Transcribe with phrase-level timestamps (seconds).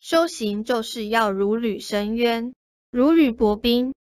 [0.00, 2.54] 修行就是要如履深渊
[2.90, 3.92] 如履薄冰